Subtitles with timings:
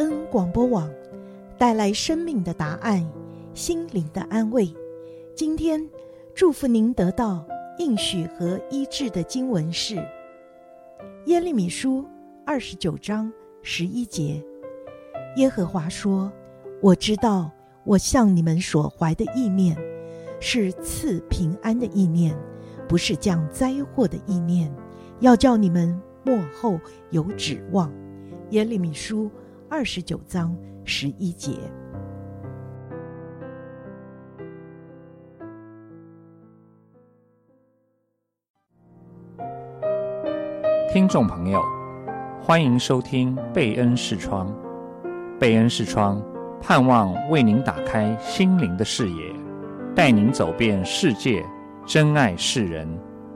[0.00, 0.90] 恩广播网，
[1.58, 3.06] 带来生命的答案，
[3.52, 4.74] 心灵的安慰。
[5.36, 5.86] 今天
[6.34, 7.46] 祝福您得到
[7.78, 9.96] 应许和医治的经文是
[11.26, 12.00] 《耶利米书》
[12.46, 14.42] 二十九章十一节。
[15.36, 16.32] 耶和华说
[16.80, 17.50] ：“我知道，
[17.84, 19.76] 我向你们所怀的意念，
[20.40, 22.34] 是赐平安的意念，
[22.88, 24.74] 不是降灾祸的意念，
[25.18, 25.94] 要叫你们
[26.24, 27.92] 末后有指望。”
[28.48, 29.30] 耶利米书
[29.72, 30.52] 二十九章
[30.84, 31.52] 十一节。
[40.92, 41.62] 听众朋友，
[42.42, 44.52] 欢迎收听贝恩视窗。
[45.38, 46.20] 贝恩视窗
[46.60, 49.32] 盼望为您打开心灵的视野，
[49.94, 51.46] 带您走遍世界，
[51.86, 52.88] 珍爱世人，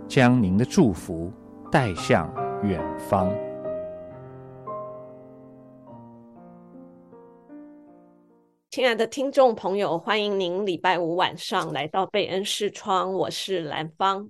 [0.09, 1.33] 将您的祝福
[1.71, 2.29] 带向
[2.65, 3.31] 远方。
[8.75, 14.29] 亲爱的听众朋友，欢迎您礼拜五晚上来到贝恩视窗，我是兰芳，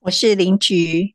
[0.00, 1.14] 我是林菊。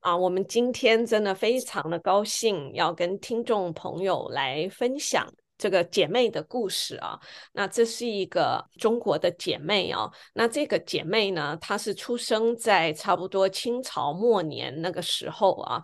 [0.00, 7.20] 啊，我们今天真的非常的高兴，要跟听众朋友来分享这个姐妹的故事啊。
[7.52, 15.82] 那这是一个中国的姐妹啊，那这个姐妹呢，她是出生在差不多清朝末年那个时候啊。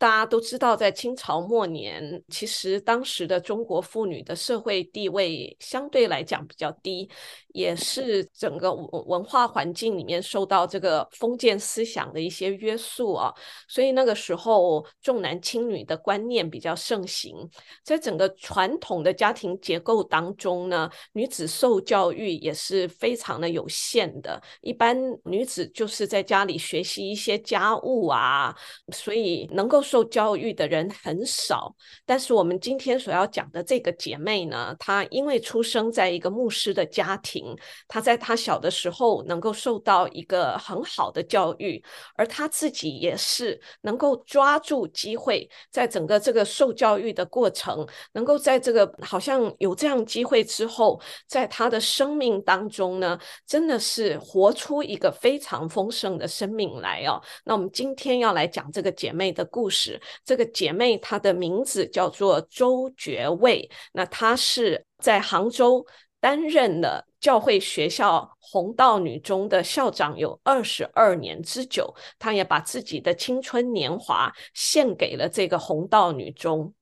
[0.00, 7.06] 大家都知道，在清朝末年，其实当时的中国妇女的社会地位相对来讲比较低，
[7.52, 13.34] 也是整个文文化环境里面受到这个封建思想的一些约束啊，
[13.68, 17.36] 所以那个时候重男轻女的观念比较盛行，
[17.84, 28.54] 在整个传统的家庭结构当中呢，女子受教育也是非常的有限的，一般女子就是在家里学习一些家务啊，
[28.94, 29.80] 所以能够。
[29.90, 31.74] 受教育的人很少，
[32.06, 37.39] 但是我们今天所要讲的这个姐妹呢，她因为出生在一个牧师的家庭，
[37.88, 41.82] 她在她小的时候能够受到一个很好的教育，
[42.16, 57.20] 而她自己也是能够抓住机会，在整个这个受教育的过程，能够在这个好像有这样机会之后，在她的生命当中呢，真的是活出一个非常丰盛的生命来哦。
[57.44, 60.00] 那我们今天要来讲这个姐妹的故事。
[60.24, 63.68] 这个姐妹，她的名字叫做周觉蔚。
[63.92, 65.84] 那她是在杭州
[66.20, 71.94] 担任了教会学校弘道女中的校长有二十二年之久。
[72.18, 76.74] 她也把自己的青春年华献给了这个弘道女中。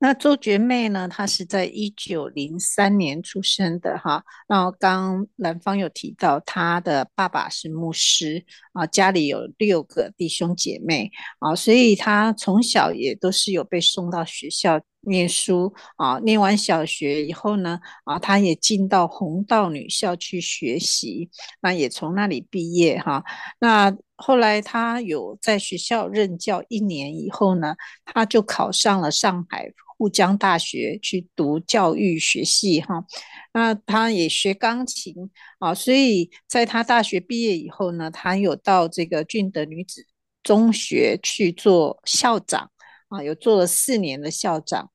[0.00, 1.08] 那周觉妹呢？
[1.08, 4.22] 她是在一九零三年出生的哈。
[4.46, 8.44] 然后刚兰芳有提到，她的爸爸是牧师
[8.74, 16.18] 啊，家里有六个弟兄姐妹啊，所以她从小也都是有被送到学校念书啊。
[16.20, 21.30] 念完小学以后呢，啊，她也进到弘道女校去学习，
[21.60, 23.24] 那也从那里毕业哈。
[23.60, 27.74] 那后来她有在学校任教一年以后呢，
[28.04, 29.72] 她就考上了上海。
[30.00, 33.04] 沪江大学去读教育学系哈，
[33.52, 35.12] 那他也学钢琴
[35.58, 40.06] 啊，所以在他大学毕业以后呢，他有到这个俊德女子
[40.44, 42.70] 中学去做校长
[43.08, 44.88] 啊，有做了四年的校长。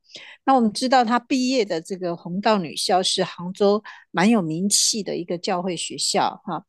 [0.45, 6.65] 那我们知道他毕业的这个弘道女校是杭州蛮有名气的一个教会学校哈。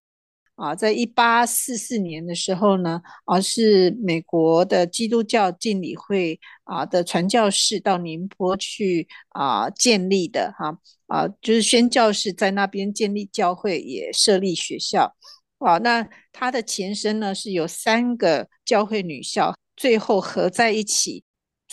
[0.56, 10.78] 啊，在一八四四年的时候呢，啊，是美国的基督教浸礼会啊的传教士到宁波去啊建立的哈
[11.08, 15.16] 啊，就是宣教士在那边建立教会，也设立学校。
[15.58, 21.24] 啊，那它的前身呢是有三个教会女校，最后合在一起，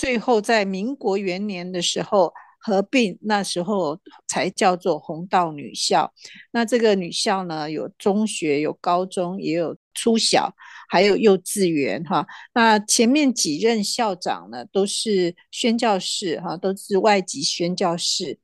[0.01, 2.33] 最后在民国元年的时候。
[2.63, 6.13] 合并那时候才叫做弘道女校。
[6.51, 10.53] 那这个女校呢，有中学，有高中，也有初小，
[10.87, 12.23] 还有幼稚园哈。
[12.53, 18.37] 那前面几任校长呢，都是宣教士哈，都是外籍宣教士。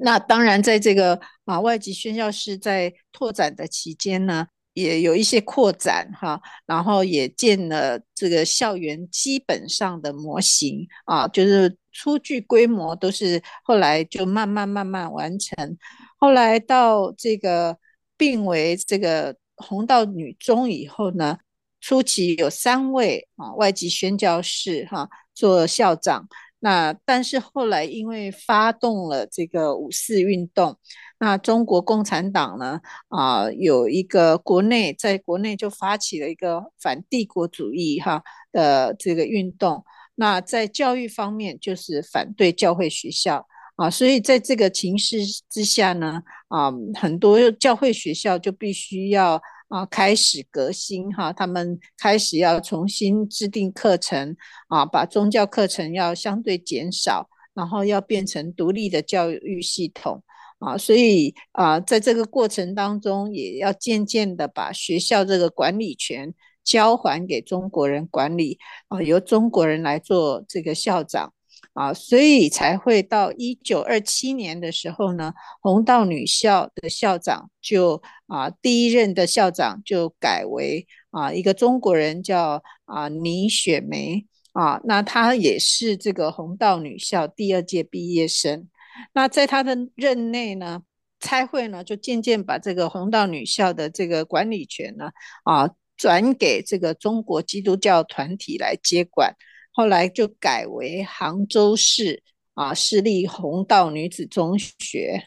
[0.00, 11.76] 那当然，在这个啊外籍宣教士在拓展的期间呢，也有一些扩展哈，然后也建了这个校园基本上的模型啊，就是。
[11.96, 15.78] 初具规模都是后来就慢慢慢慢完成，
[16.18, 17.78] 后来到这个
[18.16, 21.38] 并为这个弘道女中以后呢，
[21.80, 26.28] 初期有三位啊外籍宣教士哈做校长，
[26.64, 30.78] 那但是后来因为发动了这个五四运动，
[31.18, 39.84] 那中国共产党呢啊有一个国内在国内就发起了一个反帝国主义哈的这个运动。
[40.14, 43.46] 那在教育方面就是反对教会学校
[43.76, 45.18] 啊，所以在这个情势
[45.50, 49.38] 之下呢，啊，很多教会学校就必须要
[49.74, 54.36] 啊开始革新哈，他们开始要重新制定课程
[54.68, 60.22] 啊，把宗教课程要相对减少，然后要变成独立的教育系统
[60.60, 66.32] 啊，所以啊，在这个过程当中，也要渐渐的把学校这个管理权。
[66.64, 71.33] 交还给中国人管理啊，由中国人来做这个校长
[71.74, 88.68] 啊，所以才会到一九二七年的时候呢，弘道女校的校长就啊，第一任的校长就改为啊一个中国人叫啊倪雪梅啊，那她也是这个弘道女校第二届毕业生。
[89.12, 90.82] 那在她的任内呢，
[91.20, 95.10] 差会呢就渐渐把这个弘道女校的这个管理权呢
[95.44, 95.70] 啊。
[95.96, 99.32] 转给这个中国基督教团体来接管，
[99.74, 102.22] 后来就改为杭州市
[102.54, 105.20] 啊市立红道女子中学。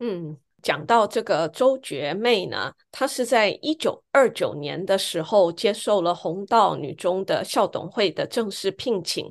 [0.00, 9.30] 嗯，讲到这个周觉妹呢，她是在一九二九年的时候接受了红道女中的校董会的正式聘请，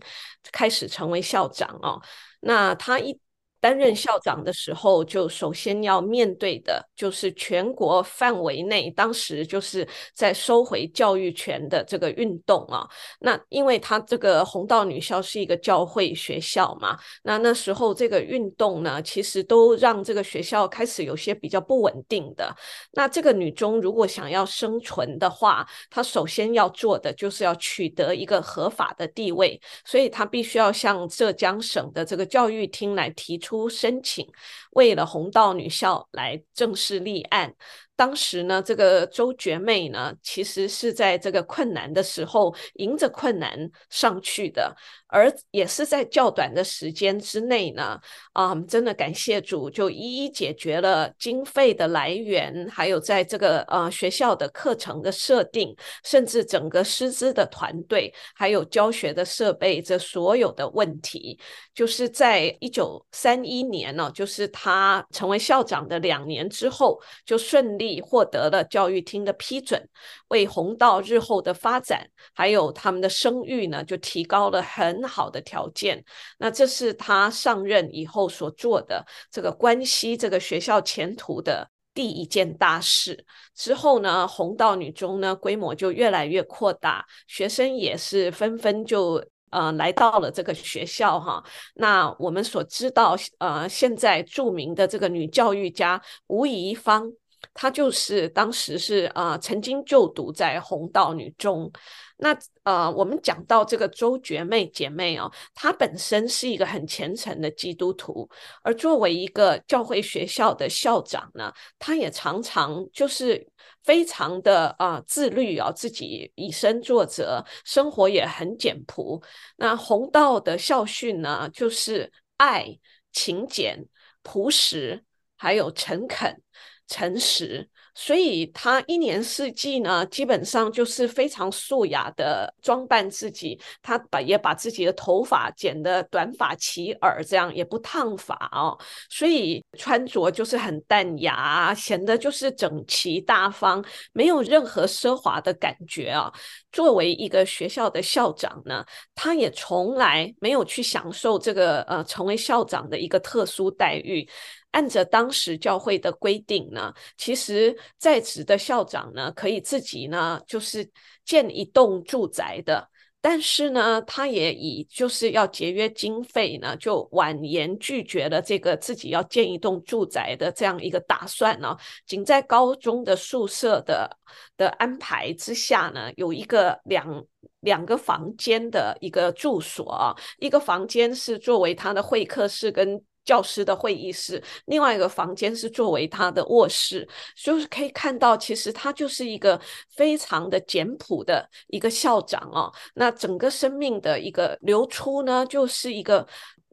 [0.51, 2.01] 开始成为校长哦。
[2.39, 3.19] 那她一
[3.63, 12.85] 担任校长的时候，就首先要面对的就是全国范围内当时就是在收回教育权的这个运动啊。
[13.21, 22.53] 那因为他这个弘道女校是一个教会学校嘛，那那时候这个运动呢，其实都让这个学校开始有些比较不稳定的。
[22.91, 33.52] 那这个女中如果想要生存的话，她首先要做的就是要取得一个合法的地位，所以她必须要向浙江省的这个教育厅来提出。
[33.53, 34.27] 出申请，
[34.71, 37.53] 为了弘道女校来正式立案。
[37.95, 44.75] 当时呢，这个周觉妹呢，其实是在这个困难的时候，迎着困难上去的，
[45.07, 47.99] 而也是在较短的时间之内呢，
[48.33, 55.73] 啊，真的感谢主，就一一解决了经费的来源，还有在这个呃学校的课程的设定，
[56.03, 61.39] 甚至整个师资的团队，还有教学的设备，这所有的问题，
[61.75, 67.83] 就是在一九三一年呢，就是他成为校长的两年之后，就顺利。
[67.93, 69.87] 已获得了教育厅的批准，
[70.29, 76.03] 为弘道日后的发展还有他们的声誉呢，就提高了很好的条件。
[76.39, 83.25] 那这是他上任以后所做的这个关系这个学校前途的第一件大事。
[83.55, 91.43] 之后呢，弘道女中呢规模就越来越扩大，学生也是纷纷就呃来到了这个学校哈。
[91.75, 97.13] 那我们所知道呃现在著名的这个女教育家吴宜芳。
[97.53, 101.71] 她就是当时是呃曾经就读在弘道女中，
[102.17, 108.27] 那呃我们讲到这个周觉妹姐妹哦，她本身是一个很虔诚的基督徒，
[108.63, 113.47] 而作为一个教会学校的校长呢，她也常常就是
[113.83, 119.21] 非常的啊、自律啊、自己以身作则，生活也很简朴。
[119.57, 122.65] 那弘道的校训呢，就是爱、
[123.11, 123.85] 勤俭、
[124.23, 125.03] 朴实，
[125.37, 126.41] 还有诚恳。
[126.87, 133.59] 诚实，所以他一年四季呢，基本上就是非常素雅的装扮自己。
[133.81, 138.77] 他把也把自己的头发剪得短发齐耳，这样也不烫发哦。
[139.09, 146.31] 所以穿着就是很淡雅，显得就是整齐大方，没有任何奢华的感觉啊。
[146.71, 148.85] 作为一个学校的校长呢，
[149.15, 154.27] 他也从来没有去享受这个呃成为校长的一个特殊待遇。
[154.73, 160.89] 按着当时教会的规定呢，其实在职的校长呢，可以自己呢，就是
[161.23, 162.89] 建一栋住宅的。
[163.21, 171.77] 但是呢，他也以就是要节约经费呢，就婉言拒绝了这个自己要建一栋住宅的这样一个打算呢。
[172.05, 174.17] 仅在高中的宿舍的
[174.57, 177.23] 的安排之下呢，有一个两
[177.61, 183.01] 两个房间的一个住所，一个房间是作为他的会客室跟。
[183.25, 189.59] 教师的会议室，另外一个房间是作为他的卧室，就是可以看到，其实他就是一个
[189.95, 192.71] 非常的简朴的一个校长哦。
[192.95, 196.27] 那整个生命的一个流出呢，就是一个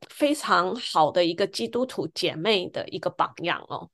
[0.09, 3.89] 非常好的一个基督徒姐妹的一个榜样哦。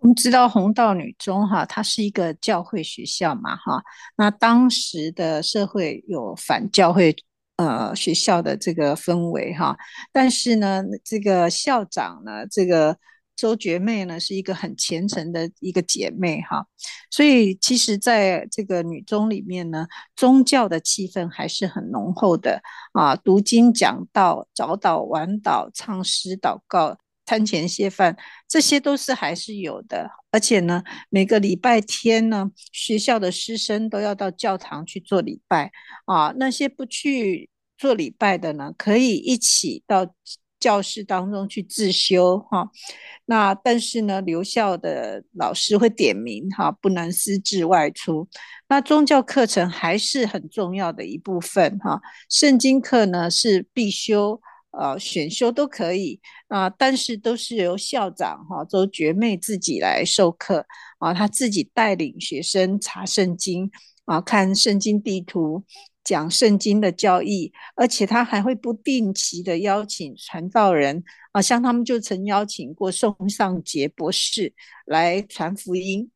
[0.00, 3.82] 我们知道红道女中哈，它是一个教会学校嘛哈，
[4.16, 7.14] 那当时的社会有反教会。
[7.56, 9.76] 呃，学校的这个氛围哈，
[10.10, 12.96] 但是呢，这个校长呢，这个
[13.36, 16.66] 周觉妹呢是一个很虔诚的一个姐妹哈，
[17.10, 22.60] 所以其实在这个女中里面呢，宗教的气氛还是很浓厚的
[22.92, 26.96] 啊，读经讲道、早祷晚祷、唱诗祷告、
[27.32, 28.14] 餐前谢饭，
[28.46, 30.10] 这些都是还是有的。
[30.30, 35.70] 而且呢，每个礼拜天呢，学校的师生都要到教堂去做礼拜
[36.04, 37.48] 啊，那些不去
[37.78, 40.14] 做礼拜的呢，可以一起到。
[40.62, 42.70] 教室当中去自修哈，
[43.24, 48.28] 那但是呢，留校的老师会点名哈，不能私自外出。
[48.68, 54.40] 那宗教课程还是很重要的一部分哈，圣经课呢是必修，
[54.72, 60.66] 呃，选修都可以啊，但是都是由校长哈周觉妹自己来授课
[60.98, 63.70] 啊，她自己带领学生查圣经
[64.04, 65.64] 啊，看圣经地图。
[66.04, 74.52] 讲圣经的教义，而且他还会不定期的邀请传道人啊，像他们就曾邀请过宋尚节博士
[74.84, 76.10] 来传福音。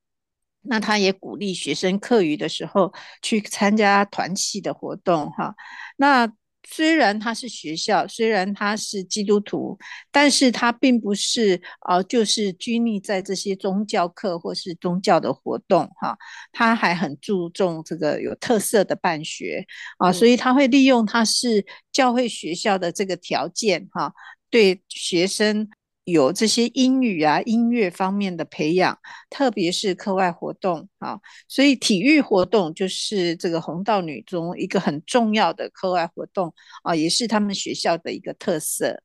[0.62, 5.54] 那他也鼓励学生课余的时候去参加团契的活动哈。
[5.96, 6.26] 那
[6.68, 9.78] 虽然他是学校，虽然他是基督徒，
[10.10, 16.18] 但是他并不是啊、呃，就是拘泥在这些宗教课或是宗教的活动哈。
[16.52, 19.64] 他还很注重这个有特色的办学
[19.98, 24.12] 啊，所以他会利用他是教会学校的这个条件哈，
[24.50, 25.68] 对学生。
[26.06, 28.96] 有这些英语啊、音乐方面的培养，
[29.28, 39.02] 特别是课外活动啊，所以体育活动就是这个红道女中一个很重要的课外活动啊，也是他们学校的一个特色。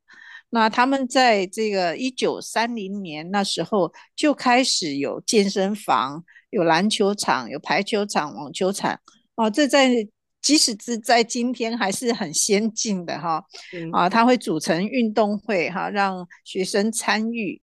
[0.52, 9.00] 那他们在这个一九三零年那时候就开始有健身房、有篮球场、有排球场、网球场
[9.36, 10.08] 啊，这在。
[10.42, 13.44] 即使是在今天还是很先进的哈，
[13.94, 17.62] 啊，他会组成运动会哈，让学生参与，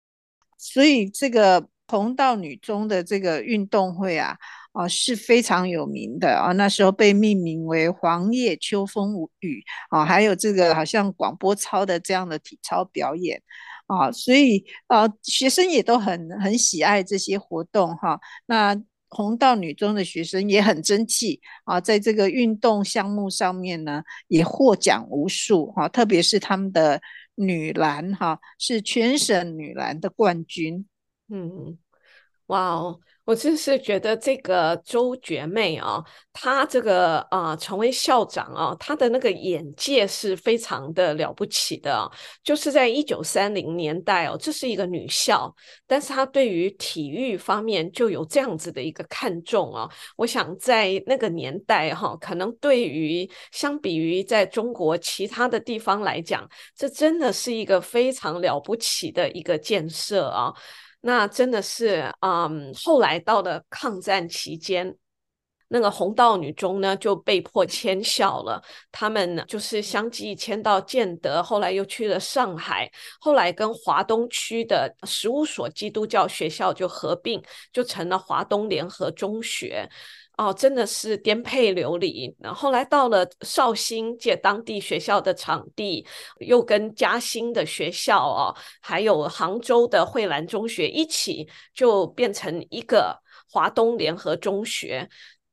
[0.58, 4.36] 所以这个红道女中的这个运动会啊，
[4.72, 13.40] 啊是非常有名的啊，那时候被命名为黄叶秋风雨啊，还有这个好像广播操的这样的体操表演
[13.86, 18.82] 啊，所以啊学生也都很很喜爱这些活动哈，那。
[19.14, 27.00] 红道女中的学生也很争气啊，在这个运动项目上面呢，也获奖无数哈，特别是他们的
[27.36, 30.84] 女篮哈，是全省女篮的冠军。
[31.28, 31.78] 嗯，
[32.46, 33.00] 哇哦。
[33.24, 42.10] 我真是觉得这个周觉妹啊，她这个啊、成为校长啊，她的那个眼界是非常的了不起的。
[42.42, 45.54] 就是在一九三零年代哦，这是一个女校，
[45.86, 49.88] 但是她对于体育方面就有这样子的一个看重啊。
[50.16, 60.52] 我想在那个年代哈、可能对于相比于在中国其他的地方来讲，这真的是一个非常了不起的一个建设啊。
[61.06, 64.96] 那真的是，嗯，后来到了抗战期间，
[65.68, 79.86] 那个红道女中呢就被迫迁校了，他们就是相继迁到建德，后来又去了上海，后来跟华东区的十五所基督教学校就合并，就成了华东联合中学。
[80.36, 82.34] 哦，真的是颠沛流离。
[82.40, 86.04] 然后来到了绍兴借当地学校的场地，
[86.40, 93.16] 又跟嘉兴的学校哦，还有杭州的惠兰中学一起，就变成一个
[93.50, 95.08] 华东联合中学。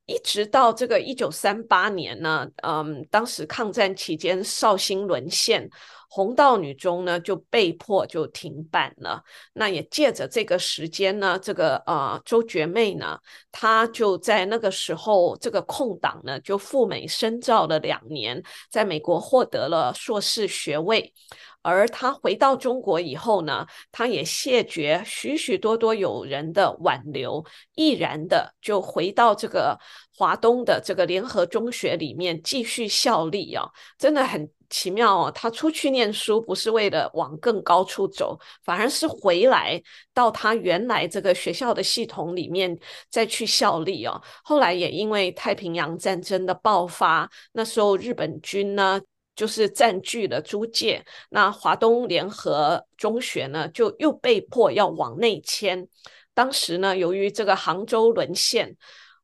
[0.07, 5.69] 一直到这个一九三八年呢，嗯，当时抗战期间绍兴沦陷。
[6.13, 9.23] 弘道女中呢就被迫就停办了。
[9.53, 13.17] 那也借着这个时间呢，这个呃周觉妹呢，
[13.49, 21.13] 她就在那个时候这个空档呢，就赴美深造了两年，在美国获得了硕士学位。
[21.61, 29.79] 而她回到中国以后呢，她也谢绝许许多多友人的挽留，毅然的就回到这个
[30.17, 34.49] 华东的这个联合中学里面继续效力啊，真的很。
[34.71, 39.79] 奇妙哦，他出去念书不是为了往更高处走，反而是回来
[40.13, 42.75] 到他原来这个学校的系统里面
[43.09, 44.19] 再去效力哦。
[44.43, 48.99] 后来也因为太平洋战争的爆发，那时候日本军呢
[49.35, 55.87] 就是占据了租界，那华东联合中学呢就又被迫要往内迁。
[56.33, 58.75] 当时呢，由于这个杭州沦陷。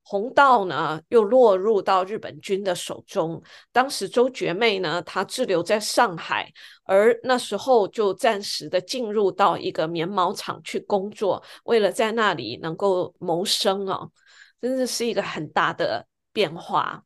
[0.10, 3.44] 弘道呢，又落入到日本军的手中。
[3.74, 6.50] 当时周觉妹呢，她滞留在上海，
[6.86, 14.10] 而那时候就暂时的进入到一个棉毛厂去工作，为了在那里能够谋生哦，
[14.62, 17.04] 真的是一个很大的变化。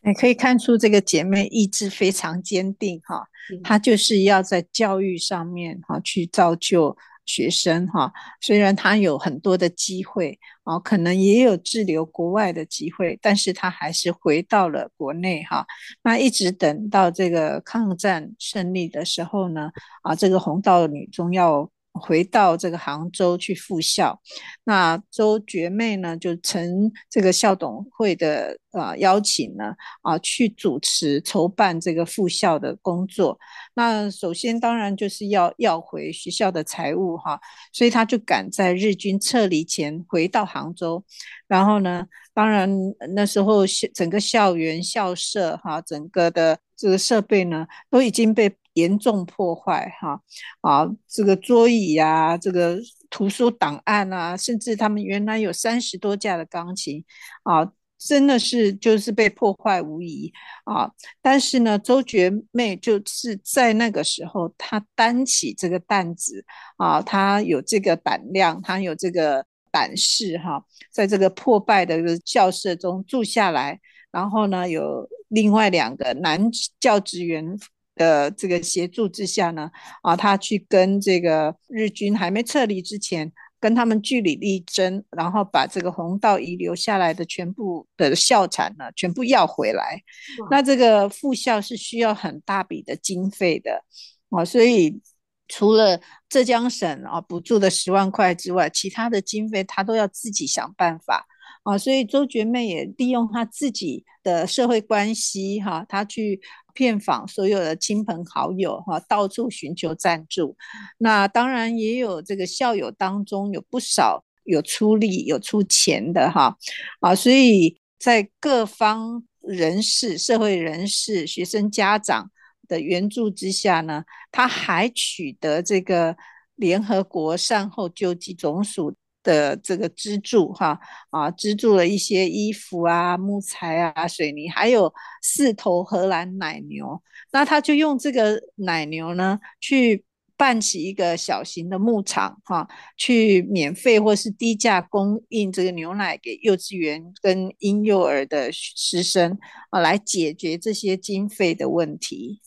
[0.00, 3.26] 你可以看出这个姐妹意志非常坚定哈，
[3.62, 15.66] 她就是要在教育上面哈去造就学生哈，虽然他有很多的机会啊，可能也有滞留国外的机会，但是他还是回到了国内哈。
[16.02, 19.70] 那一直等到这个抗战胜利的时候呢，
[20.02, 21.70] 啊，这个红道女中要。
[21.94, 24.20] 回到这个杭州去复校，
[24.64, 29.72] 那周觉妹呢就承这个校董会的呃邀请呢
[30.02, 33.38] 啊去主持筹办这个复校的工作。
[33.74, 37.40] 那首先当然就是要要回学校的财务哈，
[37.72, 41.04] 所以他就赶在日军撤离前回到杭州。
[41.46, 42.68] 然后呢，当然
[43.14, 48.52] 那时候校整个校园校舍哈，整个的这个设备呢都已经被。
[48.74, 50.20] 严重破坏哈
[50.60, 52.78] 啊，这个桌椅啊，这个
[53.08, 57.04] 图书档案啊，甚至他们原来有三十多架的钢琴
[57.44, 60.32] 啊，真的是就是被破坏无疑
[60.64, 60.90] 啊。
[61.22, 66.44] 但是呢，周觉妹就是在那个时候，她担起这个担子
[66.76, 73.78] 啊，她有这个胆量，她有这个胆识哈、在这个破败的校舍中住下来，
[74.10, 76.50] 然后呢，有另外两个男
[76.80, 77.56] 教职员。
[77.94, 79.70] 的这个协助之下呢，
[80.02, 90.02] 啊，他去跟这个日军还没撤离之前，跟他们据理力争，然后把这个弘道遗留下来的全部的校产呢，全部要回来。
[90.50, 93.84] 那这个复校是需要很大笔的经费的，
[94.30, 95.00] 啊，所以
[95.48, 101.26] 除了浙江省啊补助的十万块之外，其他的经费他都要自己想办法。
[101.64, 106.40] 啊，所以周觉妹也利用她自己的社会关系，哈，她去
[106.74, 110.56] 遍访所有的亲朋好友，哈，到处寻求赞助。
[110.98, 116.54] 那当然也有这个校友当中有不少有出力、有出钱的，哈，
[117.00, 122.30] 啊，所以在各方人士、社会人士、学生家长
[122.68, 126.14] 的援助之下呢，他还取得这个
[126.56, 128.94] 联合国善后救济总署。
[129.24, 130.78] 的这个资助哈
[131.10, 137.02] 啊，资助了一些衣服啊、木材啊、水泥，还有四头荷兰奶牛。
[137.32, 140.04] 那他就用这个奶牛呢，去
[140.36, 149.36] 办起一个小型的牧场哈，去免费或是低价供应这个牛奶给幼稚园跟婴幼儿的师生
[149.70, 152.40] 啊，来解决这些经费的问题。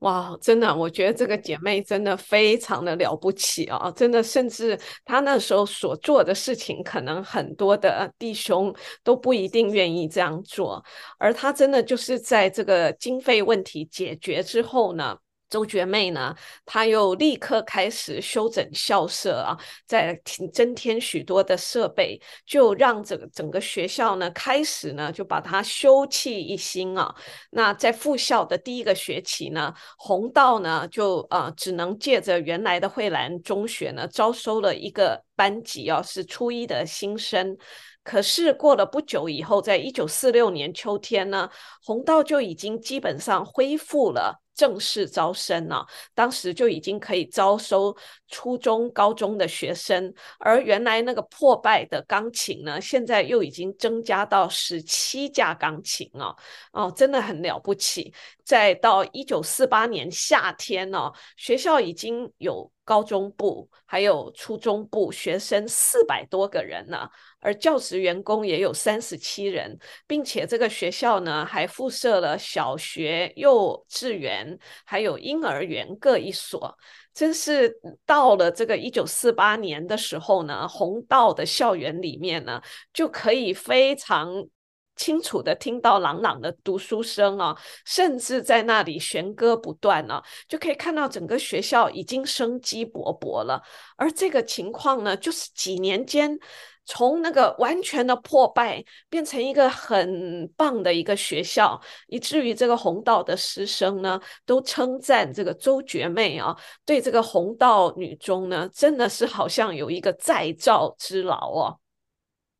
[0.00, 3.90] 哇，真的，我觉得这个姐妹真的非常的了不起啊！
[3.92, 10.84] 真的，甚至她那时候所做的事情，可能很多的弟兄都不一定愿意这样做，
[11.18, 15.16] 而她真的就是在这个经费问题解决之后呢。
[15.54, 16.34] 周觉妹呢，
[16.66, 20.20] 她又立刻开始修整校舍啊，再
[20.52, 27.14] 增添许多的设备，就让整整个学校呢开始呢就把它修葺一新啊。
[27.50, 37.56] 那在复校的第一个学期呢，弘道呢就啊、呃、只能借着原来的惠兰中学呢招收了一个班级啊，是初一的新生。
[38.02, 41.48] 可是过了不久以后，在一九四六年秋天呢，
[41.80, 44.43] 弘道就已经基本上恢复了。
[44.54, 47.96] 正式招生呢、当时就已经可以招收
[48.28, 56.34] 初中、高中的学生，而原来那个破败的钢琴呢，现在又已经增加到十七架钢琴啊，
[56.72, 58.14] 哦，真的很了不起。
[58.44, 67.08] 再到一九四八年夏天呢、学校已经有高中部还有初中部学生四百多个人呢。
[67.40, 76.76] 而教职员工也有三十七人，并且这个学校呢还附设了小学、幼稚园，还有婴儿园各一所。
[77.12, 82.60] 真是到了这个一九四八年的时候呢，弘道的校园里面呢，
[82.92, 84.46] 就可以非常
[84.96, 93.62] 清楚的听到朗朗的读书声啊，甚至在那里弦歌不断啊，就可以看到整个学校已经生机勃勃了。
[93.96, 96.38] 而这个情况呢，就是几年间。
[96.86, 106.54] 从那个完全的破败变成一个很棒的一个学校，以至于这个弘道的师生呢都称赞这个周觉妹啊，
[106.84, 111.80] 对这个弘道女中呢真的是好像有一个再造之劳哦。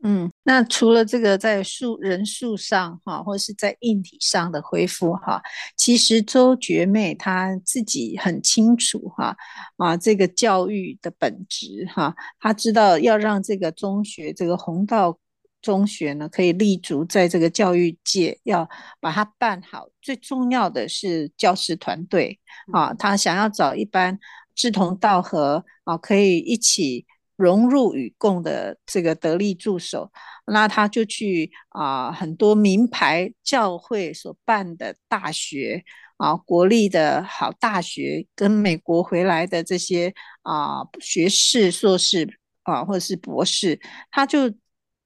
[0.06, 5.40] 嗯，那除了这个在数人数上哈，或者是在硬体上的恢复哈，
[5.78, 9.34] 其实周觉妹她自己很清楚哈
[9.78, 15.18] 啊，这个教育的本质哈，她知道要让这个中学这个弘道
[15.62, 18.68] 中学呢可以立足在这个教育界，要
[19.00, 22.38] 把它办好，最重要的是教师团队
[22.74, 24.18] 啊，她想要找一班
[24.54, 27.06] 志同道合啊，可以一起。
[27.36, 30.10] 融入与共的这个得力助手，
[30.46, 35.84] 那他就去啊、很多名牌教会所办的大学
[36.16, 44.52] 啊，国立的好大学，跟美国回来的这些啊学士、硕士啊或者是博士，他就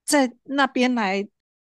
[0.04, 1.26] 在那边来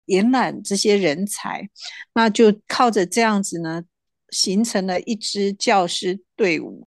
[0.06, 1.68] 延揽这些人才，
[2.14, 3.82] 那就靠着这样子呢，
[4.30, 6.86] 形成了一支教师队伍。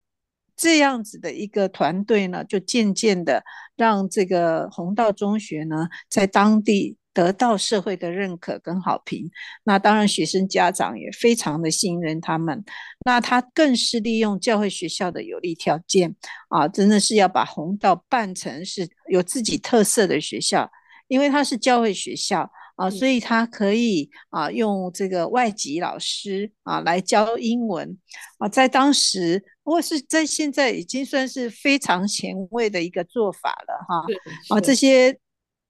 [0.62, 3.42] 这样子的一个团队呢，就渐渐的
[3.77, 9.29] 让这个弘道中学呢，在当地得到社会的认可跟好评。
[9.64, 12.64] 那当然，学生家长也非常的信任他们。
[13.05, 16.14] 那他更是利用教会学校的有利条件
[16.48, 20.70] 啊，真的是要把弘道办成是有自己特色的学校，
[21.09, 27.98] 因为它是教会学校啊，所以他可以啊用这个外籍老师啊来教英文
[28.38, 29.44] 啊，在当时。
[29.64, 35.16] 不过是在现在已经算是非常前卫的一个做法了哈啊，这些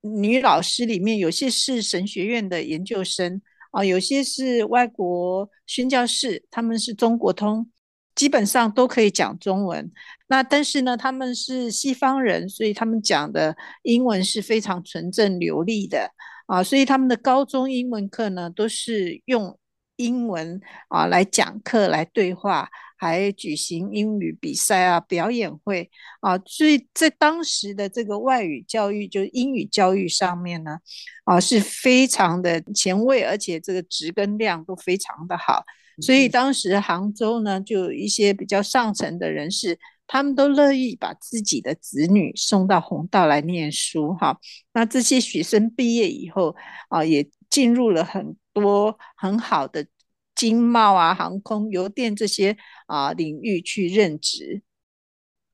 [0.00, 7.70] 女老师里面有些是神学院的研究生啊，有些是外国宣教士，他们是中国通，
[8.14, 9.92] 基本上都可以讲中文。
[10.26, 16.10] 那但是呢，他们是西方人，所以他们讲的英文是非常纯正流利的
[16.46, 19.58] 啊，所以他们的高中英文课呢都是用
[19.96, 22.68] 英文啊来讲课来对话。
[23.02, 30.78] 还举行英语比赛啊，表演会啊，所以在当时的这个外语教育，就是英语教育上面呢，
[31.24, 35.64] 啊，是非常的前卫，而且这个质跟量都非常的好。
[36.00, 39.76] 所以当时杭州呢，就有一些比较上层的人士，
[40.12, 44.38] 他们都乐意把自己的子女送到弘道来念书哈。
[44.74, 46.54] 那这些学生毕业以后
[46.90, 49.86] 啊，也进入了很多很好的。
[50.34, 54.62] 经贸啊、航空、邮电这些啊领域去任职。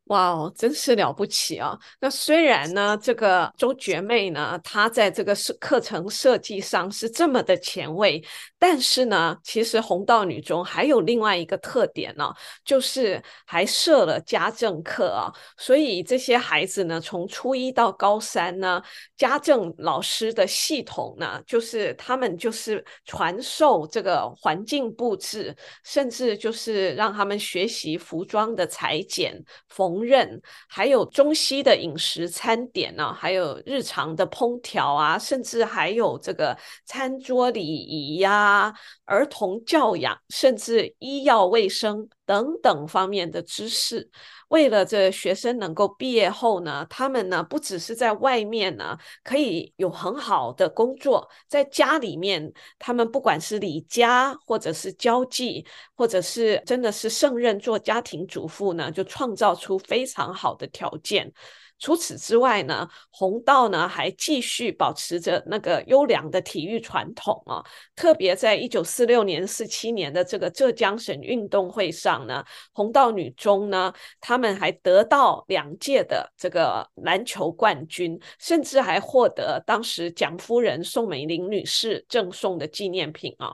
[0.04, 1.78] 哇哦，真是了不起啊！
[2.00, 8.24] 那虽然呢，这个周觉妹呢，她在这个设课程设计上是这么的前卫，
[8.58, 12.32] 但是呢，其实弘道女中还有另外一个特点呢，
[12.64, 15.30] 就是还设了家政课啊。
[15.58, 18.82] 所以这些孩子呢，从初一到高三呢，
[19.16, 29.98] 家政老师的系统呢，就是他们就是传授这个环境布置，甚至就是让他们学习服装的裁剪缝。
[29.98, 44.10] 纫还有中西的饮食餐点呢、还有日常的烹调啊，甚至还有这个餐桌礼仪呀、啊儿童教养，甚至医药卫生等等方面的知识。
[44.48, 61.30] 为了这学生能够毕业后呢，他们呢不只是在外面呢可以有很好的工作，在家里面，他们不管是理家或者是交际，或者是真的是胜任做家庭主妇呢，就创造出非常好的条件。
[61.78, 67.64] 除此之外呢，弘道呢还继续保持着那个优良的体育传统啊。
[67.94, 83.52] 特别在一九四六年、四七年的这个浙江省运动会上呢，弘道女中呢，他们还得到两届的这个篮球冠军，甚至还获得当时蒋夫人宋美龄女士赠送的纪念品啊。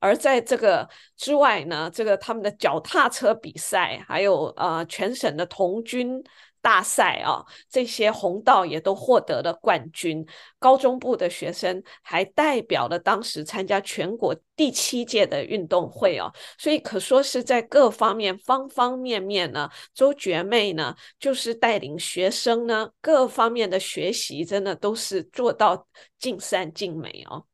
[0.00, 6.22] 而在这个之外呢，这个他们的脚踏车比赛，还有呃全省的童军。
[6.62, 10.26] 大赛啊，这些红道也都获得了冠军。
[10.58, 25.86] 高中部的学生还代表了当时参加全国第七届的运动会哦，所以可说是在各方面方方面面呢，周觉妹呢就是带领学生呢各方面的学习，真的都是做到
[26.18, 27.46] 尽善尽美哦。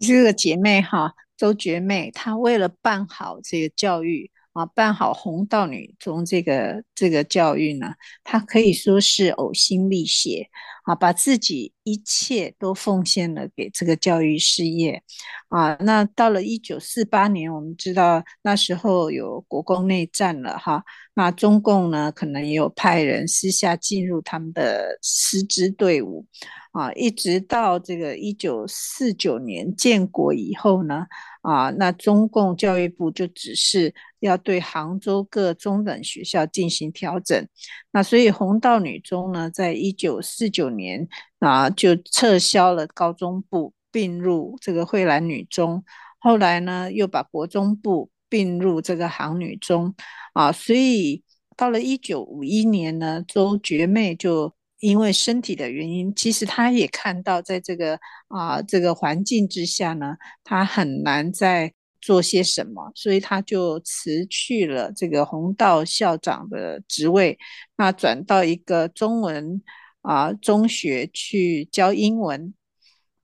[0.00, 4.30] 这个姐妹哈，周觉妹，她为了办好这个教育。
[4.54, 10.48] 啊，办好红道女中这个这个教育呢，她可以说是呕心沥血
[10.84, 15.02] 啊，把自己一切都奉献了给这个教育事业
[15.48, 15.74] 啊。
[15.80, 20.82] 那到了一九四八年，我们知道那时候有国共内战了哈，
[21.14, 26.24] 那中共呢可能也有派人私下进入他们的师资队伍
[26.72, 31.06] 啊，一直到这个一九四九年建国以后呢。
[31.44, 37.46] 啊，那中共教育部就只是要对杭州各中等学校进行调整，
[37.92, 41.08] 那所以红道女中呢，在一九四九年
[41.38, 45.82] 啊就撤销了高中部，并入这个惠兰女中，
[46.18, 49.94] 后来呢又把国中部并入这个杭女中，
[50.34, 51.22] 啊，所以
[51.56, 54.54] 到了一九五一年呢，周觉妹就。
[54.80, 67.38] 因为身体的原因，其实她也看到，在这个啊、这个环境之下呢，她很难再做些什么，所以她就辞去了这个弘道校长的职位，
[67.78, 69.62] 那转到一个中文
[70.04, 72.54] 啊中学去教英文。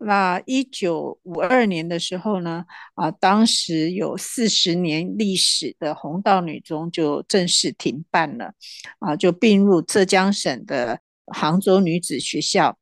[0.02, 2.64] 那一九五二年的时候呢，
[2.94, 8.54] 啊，当时有四十年历史的弘道女中就正式停办了，
[8.98, 12.78] 啊，就并入浙江省的杭州女子学校。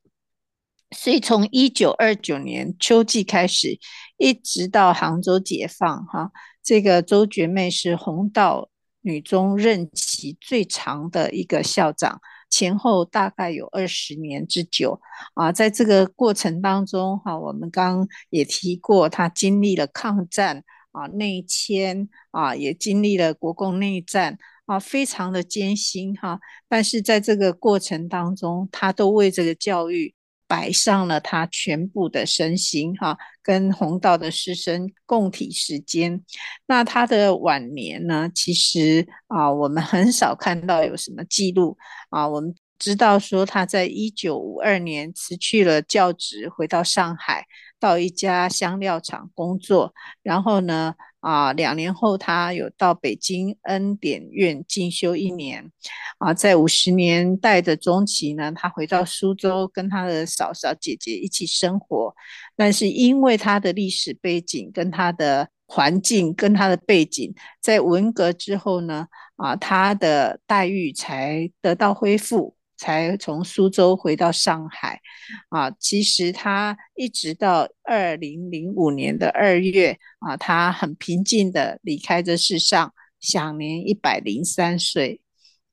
[0.96, 3.80] 所以从一九二九年秋季开始，
[4.16, 6.30] 一直到杭州解放，哈，
[6.62, 12.20] 这个周觉妹是弘道女中任期最长的一个校长。
[12.50, 15.00] 前后大概有二十年之久
[15.34, 26.40] 啊，在这个过程当中哈，我们刚也提过，他经历了抗战啊、内迁啊，也经历了国共内战啊，非常的艰辛哈。
[26.68, 30.14] 但是在这个过程当中，他都为这个教育。
[30.48, 36.24] 摆上了他全部的身心，哈，跟弘道的师生共体时间。
[36.66, 38.28] 那他的晚年呢？
[38.34, 41.76] 其实啊，我们很少看到有什么记录
[42.08, 42.26] 啊。
[42.26, 47.44] 我们知道说他在一九五二年辞去了教职，回到上海，
[47.78, 50.94] 到一家香料厂工作，然后呢。
[51.20, 55.70] 啊，两年后，他有到北京恩典院进修一年。
[56.18, 62.14] 啊，在五十年代的中期呢，他回到苏州，跟他的嫂嫂、姐姐一起生活。
[62.56, 72.57] 但是因为他的历史背景、跟他的环境、跟他的背景，在文革之后呢，啊，他的待遇才得到恢复。
[72.78, 75.00] 才从苏州回到上海，
[75.48, 85.20] 啊，其实他一直到二零零五年的二月，啊，他很平静地离开这世上，享年一百零三岁。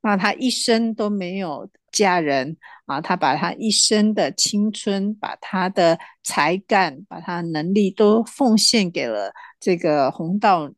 [0.02, 10.72] 那他一生都没有嫁人，啊，他把他一生的青春，把他的才干，把他的能力都奉献给了这个弘道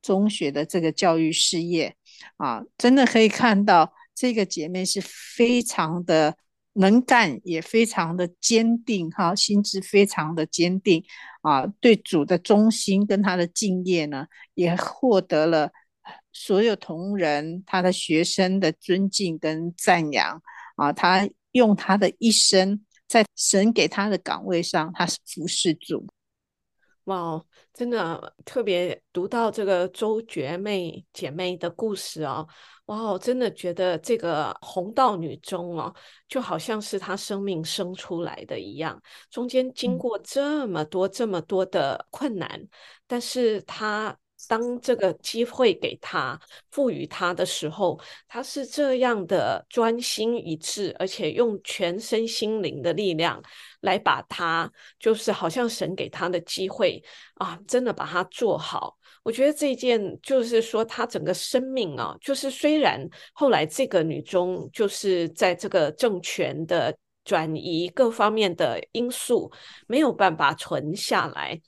[0.00, 1.94] 中学的这个教育事业，
[2.38, 3.92] 啊，真的可以看到。
[4.14, 6.36] 这个姐妹是非常的
[6.74, 11.04] 能干，也非常的坚定，哈，心智非常的坚定
[11.42, 15.70] 啊，对主的忠心跟她的敬业呢，也获得了
[16.32, 20.42] 所有同仁、她的学生的尊敬跟赞扬
[20.76, 20.92] 啊。
[20.92, 26.06] 她用她的一生在神给她的岗位上，她是服侍主。
[27.04, 32.46] 哇，真的特别读到这个周绝妹姐妹的故事哦。
[32.86, 35.94] 哇，我真的觉得这个红道女中哦，
[36.28, 42.68] 就好像是她生命生出来的一样，中间经过这么多、这么多的困难，
[43.06, 44.16] 但是她。
[44.48, 46.38] 当这个机会给他
[46.70, 53.42] 赋予他的时候，他是这样的专心一致，而且用全身心灵的力量
[53.80, 57.02] 来把他，就是好像神给他的机会
[57.34, 58.96] 啊，真的把它做好。
[59.22, 63.00] 我觉得这件就是说，他整个生命啊，就是虽然
[63.32, 69.50] 后来这个女中就是在这个政权的转移各方面的因素
[69.86, 71.58] 没有办法存下来。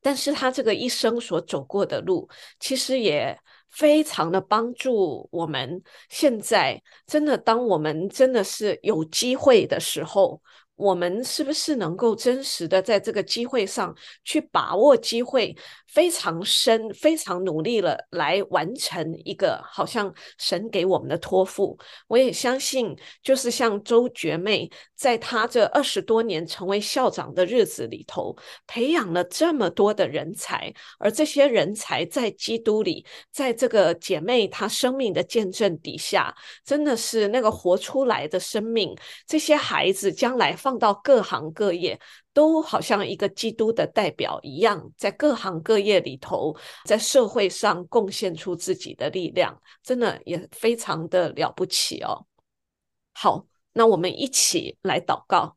[0.00, 3.38] 但是他这个一生所走过的路，其实也
[3.70, 5.82] 非常的帮助我们。
[6.08, 10.40] 现在真的，当我们真的是有机会的时候。
[10.80, 15.54] 我们是不是能够真实的在这个机会上去把握机会，
[15.86, 21.78] 非常深、非常努力了来完成一个好像神给我们的托付？
[22.08, 28.34] 我也相信，就是像周觉妹，在她这二十多年成为校长的日子里头，
[28.66, 38.96] 培养了这么多的人才，而这些人才在基督里，在这个姐妹她生命的见证底下，真的是那个活出来的生命。
[39.26, 40.69] 这些孩子将来放。
[40.70, 41.98] 放到各行各业，
[42.32, 46.54] 都好像一个基督的代表一样，在各行各业里头，
[46.84, 52.24] 在社会上贡献出自己的力量，真的也非常的了不起哦。
[53.12, 55.56] 好，那我们一起来祷告。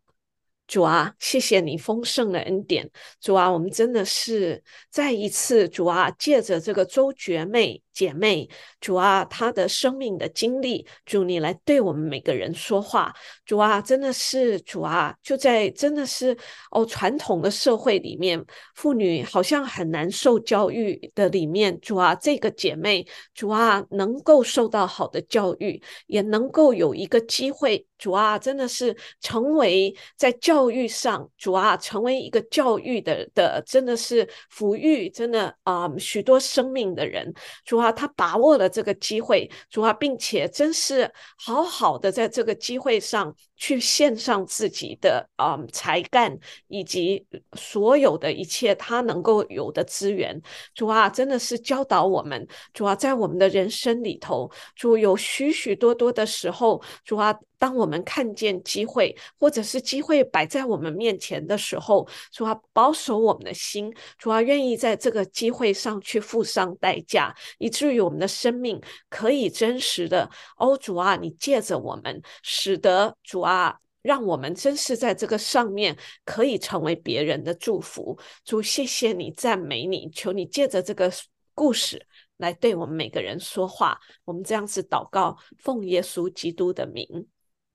[0.65, 2.89] 主啊，谢谢你丰盛的恩典。
[3.21, 8.49] 主啊，我们真的是再一次，主啊，借着这个周觉妹姐妹，
[8.82, 13.13] 主啊，她的生命的经历，主你来对我们每个人说话。
[13.45, 16.36] 主啊，真的是主啊，就在真的是
[16.71, 18.43] 哦，传统的社会里面，
[18.75, 27.86] 妇女好像很难受教育的里面，主啊，这个姐妹，主啊，能够受到好的教育，也能够有一个机会。
[27.97, 37.34] 主啊，真的是成为在教育上，主啊，成为一个教育的的，真的是抚育，真的啊、许多生命的人。
[37.63, 50.41] 主啊，啊他把握了这个机会，主啊，并且真是好好的在这个机会上去献上自己的嗯才干以及所有的一切他能够有的资源。
[50.74, 57.36] 主啊，真的是教导我们，主啊，在我们的人生里头，主有许许多多的时候，主啊。
[57.63, 78.19] 当我们看见机会，或者是机会摆在我们面前的时候，主啊，保守我们的心，主啊，愿意在这个机会上去付上代价，以至于我们的生命可以真实的，哦，主啊，你借着我们，使得主啊，让我们真是在这个上面可以成为别人的祝福。
[78.43, 81.10] 主，谢谢你，赞美你，求你借着这个
[81.54, 83.97] 故事来对我们每个人说话。
[84.26, 87.26] 我们这样子祷告，奉耶稣基督的名。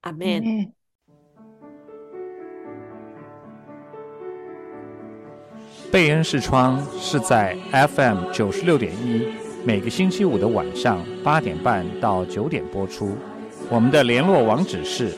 [0.03, 0.73] 阿门。
[5.91, 9.27] 贝恩视窗是在 FM 九十六点一，
[9.65, 13.17] 每个星期五的晚上八点半到九点播出。
[13.71, 15.13] 我们的联络网址是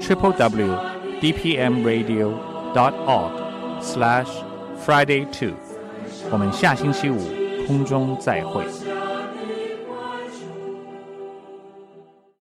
[0.00, 0.76] triple w
[1.20, 2.32] d p m radio
[2.74, 3.32] dot org
[3.80, 4.28] slash
[4.84, 5.54] friday two。
[6.30, 7.18] 我们下星期五
[7.66, 8.64] 空中再会。